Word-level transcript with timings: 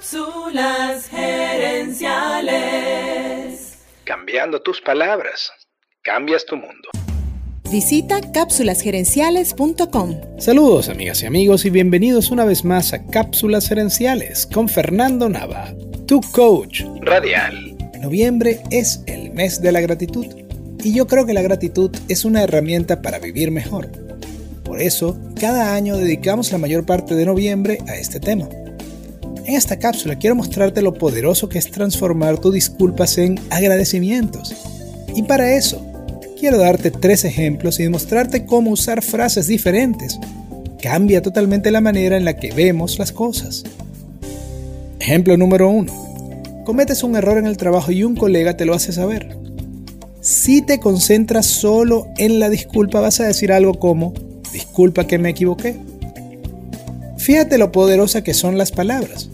Cápsulas 0.00 1.10
gerenciales. 1.10 3.76
Cambiando 4.04 4.62
tus 4.62 4.80
palabras, 4.80 5.52
cambias 6.02 6.46
tu 6.46 6.56
mundo. 6.56 6.88
Visita 7.70 8.18
cápsulasgerenciales.com. 8.32 10.38
Saludos 10.38 10.88
amigas 10.88 11.22
y 11.22 11.26
amigos 11.26 11.66
y 11.66 11.70
bienvenidos 11.70 12.30
una 12.30 12.46
vez 12.46 12.64
más 12.64 12.94
a 12.94 13.04
Cápsulas 13.08 13.68
Gerenciales 13.68 14.46
con 14.46 14.70
Fernando 14.70 15.28
Nava, 15.28 15.74
tu 16.06 16.22
coach 16.32 16.80
Radial. 17.02 17.76
Noviembre 18.00 18.62
es 18.70 19.02
el 19.06 19.32
mes 19.32 19.60
de 19.60 19.70
la 19.70 19.82
gratitud 19.82 20.24
y 20.82 20.94
yo 20.94 21.06
creo 21.08 21.26
que 21.26 21.34
la 21.34 21.42
gratitud 21.42 21.94
es 22.08 22.24
una 22.24 22.42
herramienta 22.42 23.02
para 23.02 23.18
vivir 23.18 23.50
mejor. 23.50 23.90
Por 24.64 24.80
eso, 24.80 25.20
cada 25.38 25.74
año 25.74 25.98
dedicamos 25.98 26.52
la 26.52 26.58
mayor 26.58 26.86
parte 26.86 27.14
de 27.14 27.26
noviembre 27.26 27.80
a 27.86 27.96
este 27.96 28.18
tema. 28.18 28.48
En 29.50 29.56
esta 29.56 29.80
cápsula 29.80 30.14
quiero 30.14 30.36
mostrarte 30.36 30.80
lo 30.80 30.94
poderoso 30.94 31.48
que 31.48 31.58
es 31.58 31.72
transformar 31.72 32.38
tus 32.38 32.54
disculpas 32.54 33.18
en 33.18 33.40
agradecimientos. 33.50 34.54
Y 35.16 35.24
para 35.24 35.56
eso, 35.56 35.84
quiero 36.38 36.56
darte 36.56 36.92
tres 36.92 37.24
ejemplos 37.24 37.80
y 37.80 37.82
demostrarte 37.82 38.46
cómo 38.46 38.70
usar 38.70 39.02
frases 39.02 39.48
diferentes. 39.48 40.20
Cambia 40.80 41.20
totalmente 41.20 41.72
la 41.72 41.80
manera 41.80 42.16
en 42.16 42.24
la 42.24 42.36
que 42.36 42.52
vemos 42.52 43.00
las 43.00 43.10
cosas. 43.10 43.64
Ejemplo 45.00 45.36
número 45.36 45.68
uno. 45.68 45.92
Cometes 46.64 47.02
un 47.02 47.16
error 47.16 47.36
en 47.36 47.46
el 47.46 47.56
trabajo 47.56 47.90
y 47.90 48.04
un 48.04 48.14
colega 48.14 48.56
te 48.56 48.66
lo 48.66 48.74
hace 48.74 48.92
saber. 48.92 49.36
Si 50.20 50.62
te 50.62 50.78
concentras 50.78 51.46
solo 51.46 52.06
en 52.18 52.38
la 52.38 52.50
disculpa 52.50 53.00
vas 53.00 53.18
a 53.18 53.26
decir 53.26 53.50
algo 53.50 53.80
como, 53.80 54.14
disculpa 54.52 55.08
que 55.08 55.18
me 55.18 55.30
equivoqué. 55.30 55.74
Fíjate 57.16 57.58
lo 57.58 57.72
poderosa 57.72 58.22
que 58.22 58.32
son 58.32 58.56
las 58.56 58.70
palabras. 58.70 59.28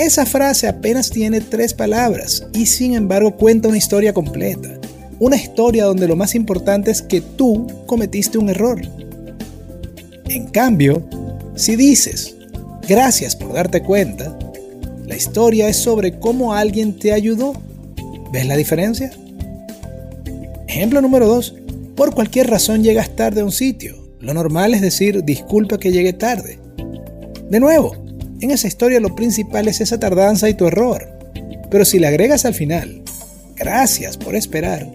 Esa 0.00 0.24
frase 0.24 0.66
apenas 0.66 1.10
tiene 1.10 1.42
tres 1.42 1.74
palabras 1.74 2.46
y 2.54 2.64
sin 2.64 2.94
embargo 2.94 3.36
cuenta 3.36 3.68
una 3.68 3.76
historia 3.76 4.14
completa. 4.14 4.80
Una 5.18 5.36
historia 5.36 5.84
donde 5.84 6.08
lo 6.08 6.16
más 6.16 6.34
importante 6.34 6.90
es 6.90 7.02
que 7.02 7.20
tú 7.20 7.66
cometiste 7.84 8.38
un 8.38 8.48
error. 8.48 8.80
En 10.30 10.46
cambio, 10.46 11.06
si 11.54 11.76
dices, 11.76 12.34
gracias 12.88 13.36
por 13.36 13.52
darte 13.52 13.82
cuenta, 13.82 14.38
la 15.06 15.16
historia 15.16 15.68
es 15.68 15.76
sobre 15.76 16.18
cómo 16.18 16.54
alguien 16.54 16.98
te 16.98 17.12
ayudó. 17.12 17.52
¿Ves 18.32 18.46
la 18.46 18.56
diferencia? 18.56 19.12
Ejemplo 20.66 21.02
número 21.02 21.26
2. 21.26 21.56
Por 21.94 22.14
cualquier 22.14 22.48
razón 22.48 22.82
llegas 22.82 23.14
tarde 23.16 23.42
a 23.42 23.44
un 23.44 23.52
sitio. 23.52 23.96
Lo 24.18 24.32
normal 24.32 24.72
es 24.72 24.80
decir, 24.80 25.24
disculpa 25.24 25.76
que 25.76 25.92
llegué 25.92 26.14
tarde. 26.14 26.58
De 27.50 27.60
nuevo, 27.60 28.09
en 28.40 28.50
esa 28.50 28.68
historia 28.68 29.00
lo 29.00 29.14
principal 29.14 29.68
es 29.68 29.80
esa 29.80 29.98
tardanza 29.98 30.48
y 30.48 30.54
tu 30.54 30.66
error. 30.66 31.08
Pero 31.70 31.84
si 31.84 31.98
le 31.98 32.06
agregas 32.06 32.44
al 32.44 32.54
final, 32.54 33.02
gracias 33.56 34.16
por 34.16 34.34
esperar, 34.34 34.88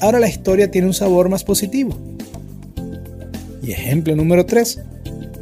ahora 0.00 0.18
la 0.18 0.28
historia 0.28 0.70
tiene 0.70 0.88
un 0.88 0.94
sabor 0.94 1.28
más 1.28 1.44
positivo. 1.44 1.96
Y 3.62 3.72
ejemplo 3.72 4.14
número 4.16 4.46
3. 4.46 4.80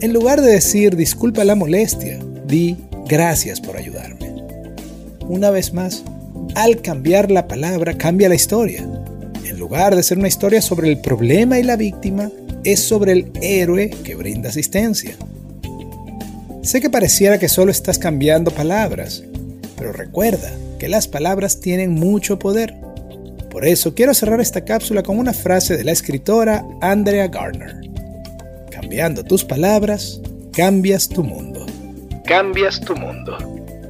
En 0.01 0.13
lugar 0.13 0.41
de 0.41 0.53
decir 0.53 0.97
disculpa 0.97 1.45
la 1.45 1.55
molestia, 1.55 2.19
di 2.47 2.77
gracias 3.07 3.61
por 3.61 3.77
ayudarme. 3.77 4.35
Una 5.29 5.51
vez 5.51 5.73
más, 5.73 6.05
al 6.55 6.83
cambiar 6.83 7.31
la 7.31 7.49
palabra 7.49 7.97
cambia 7.97 8.29
la 8.29 8.35
historia. 8.35 8.87
En 9.45 9.59
lugar 9.59 9.97
de 9.97 10.03
ser 10.03 10.19
una 10.19 10.29
historia 10.29 10.61
sobre 10.61 10.89
el 10.89 11.01
problema 11.01 11.59
y 11.59 11.63
la 11.63 11.77
víctima, 11.77 12.31
es 12.65 12.81
sobre 12.81 13.13
el 13.13 13.31
héroe 13.41 13.91
que 13.91 14.15
brinda 14.15 14.49
asistencia. 14.49 15.17
Sé 16.65 16.81
que 16.81 16.89
pareciera 16.89 17.39
que 17.39 17.51
solo 17.51 17.71
estás 17.71 17.99
cambiando 17.99 18.51
palabras, 18.51 19.23
pero 19.77 19.93
recuerda 19.93 20.51
que 20.79 20.89
las 20.89 21.07
palabras 21.07 21.61
tienen 21.61 21.93
mucho 21.93 22.39
poder. 22.39 22.75
Por 23.51 23.67
eso 23.67 23.95
quiero 23.95 24.15
cerrar 24.15 24.41
esta 24.41 24.65
cápsula 24.65 25.03
con 25.03 25.19
una 25.19 25.35
frase 25.35 25.77
de 25.77 25.85
la 25.85 25.93
escritora 25.93 26.65
Andrea 26.81 27.29
Gardner. 27.29 27.77
Cambiando 28.71 29.23
tus 29.23 29.45
palabras, 29.45 30.23
cambias 30.55 31.07
tu 31.07 31.23
mundo. 31.23 31.67
Cambias 32.25 32.81
tu 32.81 32.97
mundo. 32.97 33.37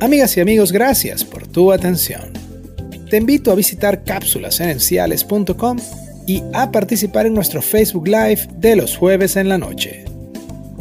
Amigas 0.01 0.37
y 0.37 0.41
amigos, 0.41 0.73
gracias 0.73 1.23
por 1.23 1.47
tu 1.47 1.71
atención. 1.71 2.33
Te 3.09 3.19
invito 3.19 3.53
a 3.53 3.55
visitar 3.55 4.03
cápsulasenenciales.com 4.03 5.79
y 6.27 6.43
a 6.53 6.73
participar 6.73 7.27
en 7.27 7.35
nuestro 7.35 7.62
Facebook 7.62 8.09
Live 8.09 8.49
de 8.56 8.75
los 8.75 8.97
jueves 8.97 9.37
en 9.37 9.49
la 9.49 9.59
noche. 9.59 10.04